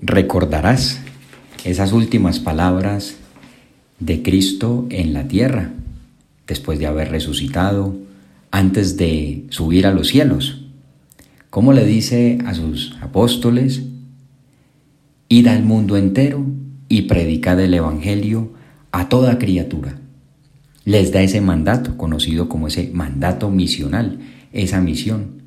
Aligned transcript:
recordarás 0.00 1.00
esas 1.64 1.92
últimas 1.92 2.38
palabras 2.38 3.16
de 3.98 4.22
Cristo 4.22 4.86
en 4.90 5.12
la 5.12 5.26
tierra, 5.28 5.72
después 6.46 6.78
de 6.78 6.86
haber 6.86 7.10
resucitado, 7.10 7.96
antes 8.50 8.96
de 8.96 9.46
subir 9.50 9.86
a 9.86 9.92
los 9.92 10.08
cielos. 10.08 10.62
¿Cómo 11.50 11.72
le 11.72 11.84
dice 11.84 12.38
a 12.46 12.54
sus 12.54 12.96
apóstoles? 13.00 13.82
Id 15.28 15.46
al 15.48 15.62
mundo 15.62 15.96
entero 15.96 16.46
y 16.88 17.02
predicad 17.02 17.58
el 17.60 17.74
Evangelio 17.74 18.52
a 18.92 19.08
toda 19.08 19.38
criatura. 19.38 19.98
Les 20.84 21.12
da 21.12 21.20
ese 21.22 21.40
mandato, 21.40 21.96
conocido 21.96 22.48
como 22.48 22.68
ese 22.68 22.90
mandato 22.92 23.50
misional, 23.50 24.20
esa 24.52 24.80
misión. 24.80 25.42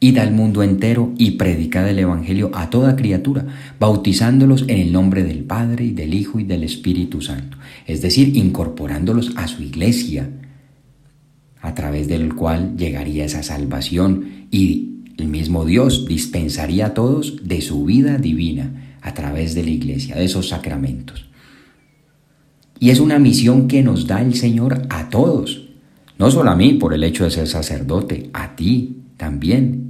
Id 0.00 0.18
al 0.18 0.32
mundo 0.32 0.62
entero 0.62 1.12
y 1.18 1.32
predicad 1.32 1.88
el 1.88 1.98
Evangelio 1.98 2.52
a 2.54 2.70
toda 2.70 2.94
criatura, 2.94 3.46
bautizándolos 3.80 4.62
en 4.68 4.78
el 4.78 4.92
nombre 4.92 5.24
del 5.24 5.42
Padre 5.42 5.86
y 5.86 5.90
del 5.90 6.14
Hijo 6.14 6.38
y 6.38 6.44
del 6.44 6.62
Espíritu 6.62 7.20
Santo, 7.20 7.58
es 7.86 8.00
decir, 8.00 8.36
incorporándolos 8.36 9.32
a 9.36 9.48
su 9.48 9.62
iglesia, 9.62 10.30
a 11.60 11.74
través 11.74 12.06
del 12.06 12.34
cual 12.36 12.76
llegaría 12.76 13.24
esa 13.24 13.42
salvación 13.42 14.46
y 14.52 15.00
el 15.16 15.26
mismo 15.26 15.64
Dios 15.64 16.06
dispensaría 16.06 16.86
a 16.86 16.94
todos 16.94 17.48
de 17.48 17.60
su 17.60 17.84
vida 17.84 18.18
divina 18.18 18.96
a 19.00 19.14
través 19.14 19.56
de 19.56 19.64
la 19.64 19.70
iglesia, 19.70 20.14
de 20.14 20.24
esos 20.24 20.48
sacramentos. 20.48 21.28
Y 22.78 22.90
es 22.90 23.00
una 23.00 23.18
misión 23.18 23.66
que 23.66 23.82
nos 23.82 24.06
da 24.06 24.22
el 24.22 24.34
Señor 24.34 24.82
a 24.90 25.08
todos, 25.10 25.68
no 26.18 26.30
solo 26.30 26.50
a 26.50 26.56
mí 26.56 26.74
por 26.74 26.94
el 26.94 27.02
hecho 27.02 27.24
de 27.24 27.32
ser 27.32 27.48
sacerdote, 27.48 28.30
a 28.32 28.54
ti 28.54 28.98
también 29.16 29.87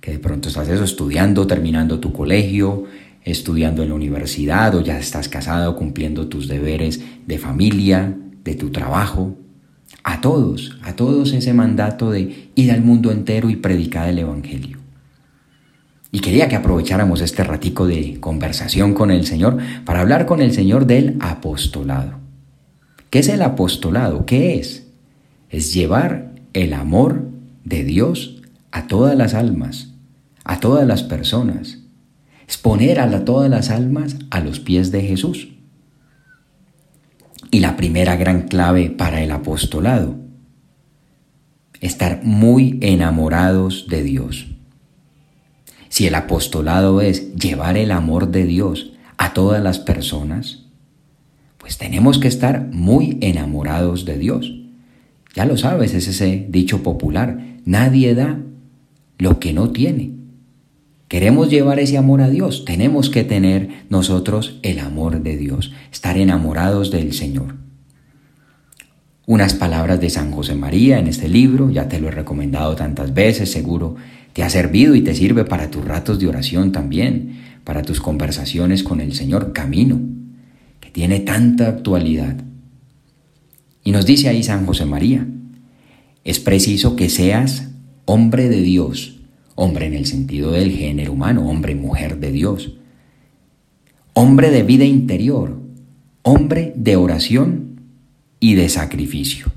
que 0.00 0.12
de 0.12 0.18
pronto 0.18 0.48
estás 0.48 0.68
eso, 0.68 0.84
estudiando, 0.84 1.46
terminando 1.46 2.00
tu 2.00 2.12
colegio, 2.12 2.86
estudiando 3.22 3.82
en 3.82 3.90
la 3.90 3.94
universidad 3.94 4.74
o 4.74 4.80
ya 4.80 4.98
estás 4.98 5.28
casado 5.28 5.76
cumpliendo 5.76 6.28
tus 6.28 6.48
deberes 6.48 7.02
de 7.26 7.38
familia, 7.38 8.16
de 8.44 8.54
tu 8.54 8.70
trabajo. 8.70 9.36
A 10.02 10.20
todos, 10.20 10.78
a 10.82 10.96
todos 10.96 11.32
ese 11.32 11.52
mandato 11.52 12.10
de 12.10 12.50
ir 12.54 12.72
al 12.72 12.80
mundo 12.80 13.12
entero 13.12 13.50
y 13.50 13.56
predicar 13.56 14.08
el 14.08 14.18
Evangelio. 14.18 14.78
Y 16.12 16.20
quería 16.20 16.48
que 16.48 16.56
aprovecháramos 16.56 17.20
este 17.20 17.44
ratico 17.44 17.86
de 17.86 18.18
conversación 18.18 18.94
con 18.94 19.10
el 19.10 19.26
Señor 19.26 19.58
para 19.84 20.00
hablar 20.00 20.26
con 20.26 20.40
el 20.40 20.52
Señor 20.52 20.86
del 20.86 21.16
apostolado. 21.20 22.18
¿Qué 23.10 23.20
es 23.20 23.28
el 23.28 23.42
apostolado? 23.42 24.24
¿Qué 24.26 24.58
es? 24.58 24.86
Es 25.50 25.74
llevar 25.74 26.32
el 26.52 26.72
amor 26.72 27.28
de 27.64 27.84
Dios 27.84 28.42
a 28.72 28.86
todas 28.86 29.16
las 29.16 29.34
almas, 29.34 29.89
a 30.44 30.60
todas 30.60 30.86
las 30.86 31.02
personas, 31.02 31.78
es 32.48 32.56
poner 32.56 33.00
a 33.00 33.24
todas 33.24 33.48
las 33.48 33.70
almas 33.70 34.16
a 34.30 34.40
los 34.40 34.60
pies 34.60 34.90
de 34.90 35.02
Jesús. 35.02 35.48
Y 37.50 37.60
la 37.60 37.76
primera 37.76 38.16
gran 38.16 38.48
clave 38.48 38.90
para 38.90 39.22
el 39.22 39.30
apostolado, 39.30 40.16
estar 41.80 42.22
muy 42.24 42.78
enamorados 42.82 43.86
de 43.88 44.02
Dios. 44.02 44.48
Si 45.88 46.06
el 46.06 46.14
apostolado 46.14 47.00
es 47.00 47.34
llevar 47.34 47.76
el 47.76 47.90
amor 47.90 48.30
de 48.30 48.44
Dios 48.44 48.92
a 49.18 49.32
todas 49.32 49.62
las 49.62 49.78
personas, 49.78 50.66
pues 51.58 51.78
tenemos 51.78 52.18
que 52.18 52.28
estar 52.28 52.68
muy 52.72 53.18
enamorados 53.20 54.04
de 54.04 54.18
Dios. 54.18 54.54
Ya 55.34 55.44
lo 55.44 55.56
sabes, 55.56 55.94
es 55.94 56.08
ese 56.08 56.46
dicho 56.48 56.82
popular, 56.82 57.58
nadie 57.64 58.14
da 58.14 58.40
lo 59.18 59.38
que 59.38 59.52
no 59.52 59.70
tiene. 59.70 60.19
Queremos 61.10 61.50
llevar 61.50 61.80
ese 61.80 61.98
amor 61.98 62.20
a 62.20 62.30
Dios, 62.30 62.64
tenemos 62.64 63.10
que 63.10 63.24
tener 63.24 63.68
nosotros 63.88 64.60
el 64.62 64.78
amor 64.78 65.24
de 65.24 65.36
Dios, 65.36 65.72
estar 65.90 66.16
enamorados 66.16 66.92
del 66.92 67.14
Señor. 67.14 67.56
Unas 69.26 69.54
palabras 69.54 70.00
de 70.00 70.08
San 70.08 70.30
José 70.30 70.54
María 70.54 71.00
en 71.00 71.08
este 71.08 71.28
libro, 71.28 71.68
ya 71.68 71.88
te 71.88 71.98
lo 71.98 72.06
he 72.06 72.12
recomendado 72.12 72.76
tantas 72.76 73.12
veces, 73.12 73.50
seguro 73.50 73.96
te 74.34 74.44
ha 74.44 74.50
servido 74.50 74.94
y 74.94 75.00
te 75.00 75.16
sirve 75.16 75.44
para 75.44 75.68
tus 75.68 75.84
ratos 75.84 76.20
de 76.20 76.28
oración 76.28 76.70
también, 76.70 77.40
para 77.64 77.82
tus 77.82 78.00
conversaciones 78.00 78.84
con 78.84 79.00
el 79.00 79.12
Señor 79.12 79.52
Camino, 79.52 79.98
que 80.78 80.90
tiene 80.90 81.18
tanta 81.18 81.66
actualidad. 81.66 82.36
Y 83.82 83.90
nos 83.90 84.06
dice 84.06 84.28
ahí 84.28 84.44
San 84.44 84.64
José 84.64 84.84
María, 84.84 85.26
es 86.22 86.38
preciso 86.38 86.94
que 86.94 87.08
seas 87.08 87.70
hombre 88.04 88.48
de 88.48 88.62
Dios, 88.62 89.19
hombre 89.60 89.84
en 89.84 89.92
el 89.92 90.06
sentido 90.06 90.52
del 90.52 90.72
género 90.72 91.12
humano, 91.12 91.46
hombre, 91.46 91.74
mujer 91.74 92.18
de 92.18 92.32
Dios, 92.32 92.72
hombre 94.14 94.50
de 94.50 94.62
vida 94.62 94.86
interior, 94.86 95.60
hombre 96.22 96.72
de 96.76 96.96
oración 96.96 97.78
y 98.40 98.54
de 98.54 98.70
sacrificio. 98.70 99.52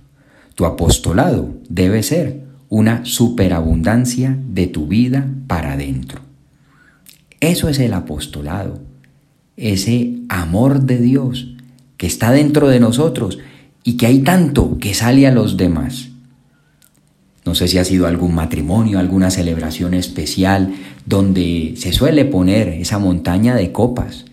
Tu 0.55 0.65
apostolado 0.65 1.55
debe 1.69 2.03
ser 2.03 2.43
una 2.67 3.05
superabundancia 3.05 4.37
de 4.49 4.67
tu 4.67 4.87
vida 4.87 5.25
para 5.47 5.71
adentro. 5.71 6.19
Eso 7.39 7.69
es 7.69 7.79
el 7.79 7.93
apostolado, 7.93 8.81
ese 9.55 10.17
amor 10.27 10.81
de 10.81 10.97
Dios 10.97 11.55
que 11.95 12.07
está 12.07 12.31
dentro 12.31 12.67
de 12.67 12.81
nosotros 12.81 13.39
y 13.85 13.95
que 13.95 14.07
hay 14.07 14.19
tanto 14.19 14.77
que 14.79 14.93
sale 14.93 15.27
a 15.27 15.31
los 15.31 15.55
demás. 15.55 16.09
No 17.45 17.55
sé 17.55 17.67
si 17.67 17.77
ha 17.77 17.83
sido 17.83 18.07
algún 18.07 18.33
matrimonio, 18.33 18.99
alguna 18.99 19.29
celebración 19.29 19.93
especial 19.93 20.73
donde 21.05 21.73
se 21.77 21.91
suele 21.91 22.25
poner 22.25 22.69
esa 22.69 22.99
montaña 22.99 23.55
de 23.55 23.71
copas 23.71 24.25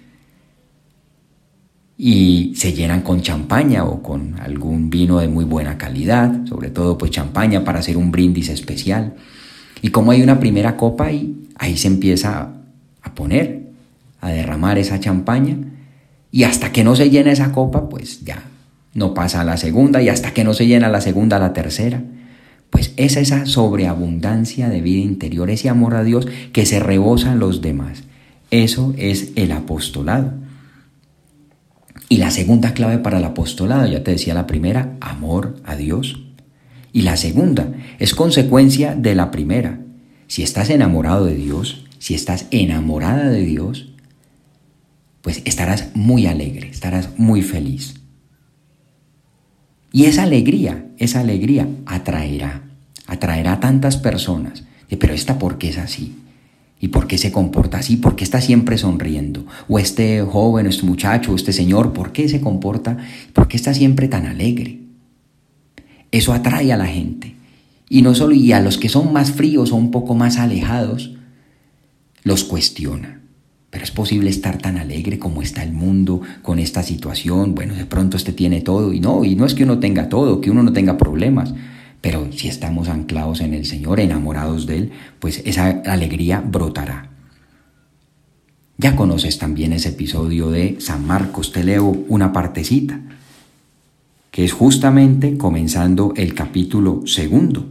y 1.99 2.55
se 2.57 2.73
llenan 2.73 3.03
con 3.03 3.21
champaña 3.21 3.85
o 3.85 4.03
con 4.03 4.39
algún 4.41 4.89
vino 4.89 5.19
de 5.19 5.29
muy 5.29 5.45
buena 5.45 5.77
calidad, 5.77 6.47
sobre 6.47 6.71
todo 6.71 6.97
pues 6.97 7.11
champaña 7.11 7.65
para 7.65 7.81
hacer 7.81 7.97
un 7.97 8.11
brindis 8.11 8.49
especial. 8.49 9.17
Y 9.83 9.89
como 9.89 10.13
hay 10.13 10.23
una 10.23 10.41
primera 10.41 10.77
copa 10.77 11.07
ahí, 11.07 11.49
ahí 11.57 11.77
se 11.77 11.89
empieza 11.89 12.55
a 13.03 13.15
poner, 13.15 13.71
a 14.21 14.31
derramar 14.31 14.79
esa 14.79 15.01
champaña 15.01 15.59
y 16.31 16.45
hasta 16.45 16.73
que 16.73 16.85
no 16.85 16.97
se 16.97 17.11
llena 17.11 17.33
esa 17.33 17.53
copa, 17.53 17.89
pues 17.89 18.25
ya 18.25 18.45
no 18.95 19.15
pasa 19.15 19.41
a 19.41 19.45
la 19.45 19.57
segunda 19.57 20.01
y 20.01 20.09
hasta 20.09 20.33
que 20.33 20.45
no 20.45 20.55
se 20.55 20.67
llena 20.67 20.89
la 20.89 21.01
segunda, 21.01 21.39
la 21.39 21.53
tercera. 21.53 22.03
Pues 22.71 22.93
es 22.97 23.17
esa 23.17 23.47
sobreabundancia 23.47 24.69
de 24.69 24.81
vida 24.81 25.03
interior, 25.03 25.51
ese 25.51 25.69
amor 25.69 25.95
a 25.95 26.05
Dios 26.05 26.27
que 26.53 26.67
se 26.67 26.81
rebosa 26.81 27.33
a 27.33 27.37
los 27.37 27.61
demás. 27.61 28.05
Eso 28.51 28.95
es 28.97 29.33
el 29.37 29.53
apostolado. 29.53 30.33
Y 32.09 32.17
la 32.17 32.31
segunda 32.31 32.75
clave 32.75 32.99
para 32.99 33.19
el 33.19 33.25
apostolado, 33.25 33.87
ya 33.87 34.03
te 34.03 34.13
decía 34.13 34.35
la 34.35 34.47
primera, 34.47 34.97
amor 35.01 35.57
a 35.65 35.77
Dios. 35.77 36.21
Y 36.93 37.03
la 37.03 37.17
segunda 37.17 37.73
es 37.99 38.15
consecuencia 38.15 38.95
de 38.97 39.15
la 39.15 39.31
primera. 39.31 39.81
Si 40.27 40.43
estás 40.43 40.71
enamorado 40.71 41.27
de 41.27 41.37
Dios, 41.37 41.85
si 41.99 42.15
estás 42.15 42.47
enamorada 42.51 43.31
de 43.31 43.43
Dios, 43.45 43.91
pues 45.23 45.43
estarás 45.45 45.91
muy 45.95 46.27
alegre, 46.27 46.69
estarás 46.69 47.11
muy 47.17 47.43
feliz. 47.43 48.00
Y 49.93 50.05
esa 50.05 50.23
alegría, 50.23 50.87
esa 50.99 51.21
alegría 51.21 51.69
atraerá, 51.87 52.63
atraerá 53.07 53.55
a 53.55 53.61
tantas 53.61 53.97
personas. 53.97 54.65
Pero 54.89 55.15
esta, 55.15 55.39
¿por 55.39 55.59
qué 55.59 55.71
es 55.71 55.79
así? 55.79 56.17
¿Y 56.81 56.89
por 56.89 57.07
qué 57.07 57.19
se 57.19 57.31
comporta 57.31 57.79
así? 57.79 57.97
¿Por 57.97 58.17
qué 58.17 58.25
está 58.25 58.41
siempre 58.41 58.79
sonriendo? 58.79 59.47
O 59.69 59.79
este 59.79 60.23
joven, 60.23 60.67
este 60.67 60.87
muchacho, 60.87 61.35
este 61.35 61.53
señor, 61.53 61.93
¿por 61.93 62.13
qué 62.13 62.29
se 62.29 62.41
comporta? 62.41 62.97
¿Por 63.33 63.49
qué 63.49 63.57
está 63.57 63.75
siempre 63.75 64.09
tan 64.09 64.27
alegre? 64.27 64.79
Eso 66.11 66.33
atrae 66.33 66.73
a 66.73 66.77
la 66.77 66.87
gente. 66.87 67.35
Y 67.89 68.03
no 68.03 68.15
solo, 68.15 68.35
y 68.35 68.53
a 68.53 68.61
los 68.61 68.79
que 68.79 68.89
son 68.89 69.13
más 69.13 69.33
fríos 69.33 69.73
o 69.73 69.77
un 69.77 69.91
poco 69.91 70.15
más 70.15 70.39
alejados, 70.39 71.17
los 72.23 72.45
cuestiona. 72.45 73.20
Pero 73.71 73.85
es 73.85 73.93
posible 73.93 74.31
estar 74.31 74.59
tan 74.59 74.77
alegre 74.77 75.19
como 75.19 75.43
está 75.43 75.63
el 75.63 75.73
mundo 75.73 76.21
con 76.43 76.59
esta 76.59 76.83
situación. 76.83 77.55
Bueno, 77.55 77.75
de 77.75 77.87
pronto 77.87 78.17
este 78.17 78.33
tiene 78.33 78.61
todo 78.61 78.93
y 78.93 79.01
no, 79.01 79.25
y 79.25 79.37
no 79.37 79.47
es 79.47 79.55
que 79.55 79.65
uno 79.65 79.79
tenga 79.79 80.09
todo, 80.09 80.41
que 80.41 80.51
uno 80.51 80.63
no 80.63 80.73
tenga 80.73 80.99
problemas. 80.99 81.55
Pero 82.01 82.33
si 82.33 82.49
estamos 82.49 82.89
anclados 82.89 83.41
en 83.41 83.55
el 83.55 83.67
Señor, 83.67 84.01
enamorados 84.01 84.67
de 84.67 84.79
Él, 84.79 84.93
pues 85.21 85.43
esa 85.45 85.69
alegría 85.87 86.41
brotará. 86.41 87.11
Ya 88.79 88.97
conoces 88.97 89.39
también 89.39 89.75
ese 89.75 89.91
episodio 89.91 90.51
de 90.51 90.81
San 90.81 91.07
Marcos, 91.07 91.53
te 91.53 91.63
leo 91.63 91.85
una 92.09 92.33
partecita, 92.33 92.99
que 94.31 94.45
es 94.45 94.53
justamente 94.53 95.37
comenzando 95.37 96.15
el 96.17 96.35
capítulo 96.35 97.03
segundo. 97.07 97.69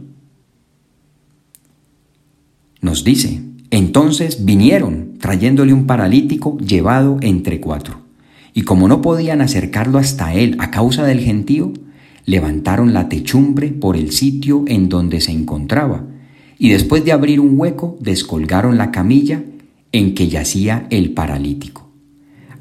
Nos 2.80 3.02
dice, 3.02 3.42
entonces 3.70 4.44
vinieron 4.44 5.09
trayéndole 5.20 5.72
un 5.72 5.86
paralítico 5.86 6.58
llevado 6.58 7.18
entre 7.20 7.60
cuatro. 7.60 8.00
Y 8.54 8.62
como 8.62 8.88
no 8.88 9.00
podían 9.00 9.40
acercarlo 9.40 9.98
hasta 9.98 10.34
él 10.34 10.56
a 10.58 10.70
causa 10.70 11.04
del 11.04 11.20
gentío, 11.20 11.72
levantaron 12.26 12.92
la 12.92 13.08
techumbre 13.08 13.68
por 13.68 13.96
el 13.96 14.12
sitio 14.12 14.64
en 14.66 14.88
donde 14.88 15.20
se 15.20 15.32
encontraba, 15.32 16.04
y 16.58 16.70
después 16.70 17.04
de 17.04 17.12
abrir 17.12 17.40
un 17.40 17.58
hueco, 17.58 17.96
descolgaron 18.00 18.76
la 18.76 18.90
camilla 18.90 19.42
en 19.92 20.14
que 20.14 20.28
yacía 20.28 20.86
el 20.90 21.12
paralítico. 21.12 21.88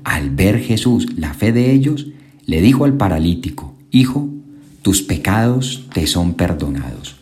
al 0.05 0.29
ver 0.31 0.59
Jesús 0.59 1.07
la 1.17 1.33
fe 1.33 1.51
de 1.51 1.71
ellos, 1.71 2.07
le 2.45 2.61
dijo 2.61 2.85
al 2.85 2.95
paralítico, 2.95 3.75
Hijo, 3.91 4.29
tus 4.81 5.01
pecados 5.01 5.87
te 5.93 6.07
son 6.07 6.33
perdonados. 6.33 7.17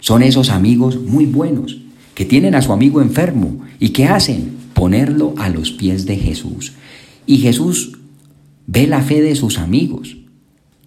Son 0.00 0.22
esos 0.22 0.50
amigos 0.50 1.00
muy 1.00 1.26
buenos 1.26 1.80
que 2.14 2.24
tienen 2.24 2.54
a 2.54 2.62
su 2.62 2.72
amigo 2.72 3.02
enfermo 3.02 3.60
y 3.80 3.90
que 3.90 4.06
hacen 4.06 4.61
ponerlo 4.82 5.34
a 5.38 5.48
los 5.48 5.70
pies 5.70 6.06
de 6.06 6.16
Jesús. 6.16 6.72
Y 7.24 7.36
Jesús 7.36 8.00
ve 8.66 8.88
la 8.88 9.00
fe 9.00 9.22
de 9.22 9.36
sus 9.36 9.58
amigos 9.58 10.16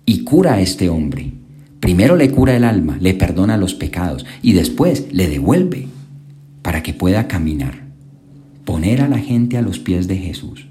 y 0.05 0.25
cura 0.25 0.55
a 0.55 0.59
este 0.59 0.89
hombre. 0.89 1.31
Primero 1.79 2.17
le 2.17 2.29
cura 2.29 2.57
el 2.57 2.65
alma, 2.65 2.97
le 2.99 3.13
perdona 3.13 3.55
los 3.55 3.73
pecados 3.73 4.25
y 4.41 4.51
después 4.51 5.07
le 5.13 5.29
devuelve 5.29 5.87
para 6.61 6.83
que 6.83 6.93
pueda 6.93 7.29
caminar. 7.29 7.85
Poner 8.65 9.01
a 9.01 9.07
la 9.07 9.19
gente 9.19 9.57
a 9.57 9.61
los 9.61 9.79
pies 9.79 10.09
de 10.09 10.17
Jesús. 10.17 10.67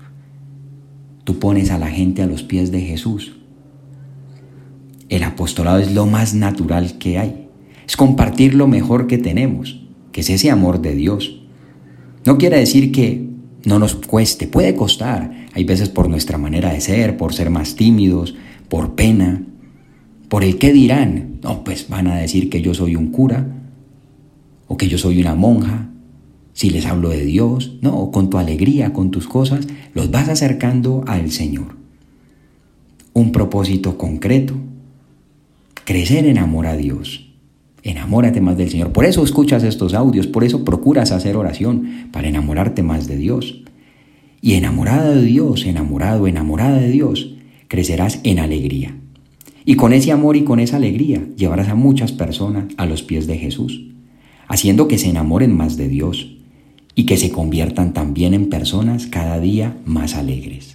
Tú 1.25 1.39
pones 1.39 1.71
a 1.71 1.79
la 1.79 1.89
gente 1.89 2.21
a 2.21 2.27
los 2.27 2.43
pies 2.43 2.71
de 2.73 2.83
Jesús. 2.83 3.37
El 5.09 5.23
apostolado 5.23 5.79
es 5.79 5.95
lo 5.95 6.05
más 6.05 6.35
natural 6.35 6.99
que 6.99 7.17
hay. 7.17 7.49
Es 7.89 7.97
compartir 7.97 8.55
lo 8.55 8.69
mejor 8.69 9.07
que 9.07 9.17
tenemos, 9.17 9.81
que 10.13 10.21
es 10.21 10.29
ese 10.29 10.51
amor 10.51 10.83
de 10.83 10.95
Dios. 10.95 11.41
No 12.25 12.39
quiere 12.39 12.59
decir 12.59 12.91
que 12.91 13.29
no 13.65 13.79
nos 13.79 13.95
cueste, 13.95 14.47
puede 14.47 14.75
costar. 14.75 15.49
Hay 15.53 15.65
veces 15.65 15.89
por 15.89 16.09
nuestra 16.09 16.39
manera 16.39 16.73
de 16.73 16.81
ser, 16.81 17.17
por 17.17 17.35
ser 17.35 17.51
más 17.51 17.77
tímidos, 17.77 18.35
por 18.69 18.95
pena, 18.95 19.43
por 20.29 20.43
el 20.43 20.59
qué 20.59 20.73
dirán. 20.73 21.39
No, 21.43 21.65
pues 21.65 21.89
van 21.89 22.07
a 22.07 22.17
decir 22.17 22.49
que 22.49 22.63
yo 22.63 22.75
soy 22.75 22.97
un 22.97 23.11
cura 23.11 23.47
o 24.67 24.77
que 24.77 24.89
yo 24.89 24.99
soy 24.99 25.21
una 25.21 25.35
monja. 25.35 25.91
Si 26.55 26.71
les 26.71 26.87
hablo 26.87 27.11
de 27.11 27.25
Dios, 27.25 27.77
no, 27.83 28.11
con 28.11 28.31
tu 28.31 28.39
alegría, 28.39 28.93
con 28.93 29.11
tus 29.11 29.27
cosas, 29.27 29.67
los 29.93 30.11
vas 30.11 30.29
acercando 30.29 31.05
al 31.07 31.31
Señor. 31.31 31.77
Un 33.13 33.33
propósito 33.33 33.99
concreto, 33.99 34.55
crecer 35.85 36.27
en 36.27 36.39
amor 36.39 36.67
a 36.67 36.77
Dios. 36.77 37.24
Enamórate 37.85 38.41
más 38.41 38.57
del 38.57 38.71
Señor. 38.71 38.93
Por 38.93 39.05
eso 39.05 39.23
escuchas 39.23 39.63
estos 39.63 39.93
audios, 39.93 40.27
por 40.27 40.43
eso 40.43 40.65
procuras 40.65 41.13
hacer 41.13 41.37
oración, 41.37 42.09
para 42.11 42.29
enamorarte 42.29 42.83
más 42.83 43.07
de 43.07 43.19
Dios. 43.19 43.63
Y 44.41 44.55
enamorada 44.55 45.15
de 45.15 45.23
Dios, 45.23 45.67
enamorado, 45.67 46.27
enamorada 46.27 46.79
de 46.79 46.89
Dios, 46.91 47.35
crecerás 47.69 48.21
en 48.25 48.39
alegría. 48.39 48.97
Y 49.67 49.77
con 49.77 49.93
ese 49.93 50.13
amor 50.13 50.37
y 50.37 50.45
con 50.45 50.61
esa 50.61 50.77
alegría 50.77 51.27
llevarás 51.37 51.69
a 51.69 51.75
muchas 51.75 52.13
personas 52.13 52.65
a 52.79 52.87
los 52.87 53.03
pies 53.03 53.27
de 53.27 53.37
Jesús, 53.37 53.83
haciendo 54.49 54.89
que 54.89 54.99
se 54.99 55.11
enamoren 55.11 55.55
más 55.55 55.77
de 55.77 55.89
Dios 55.89 56.37
y 56.95 57.05
que 57.05 57.19
se 57.19 57.31
conviertan 57.31 57.93
también 57.93 58.33
en 58.33 58.49
personas 58.49 59.07
cada 59.07 59.41
día 59.41 59.77
más 59.85 60.15
alegres. 60.15 60.74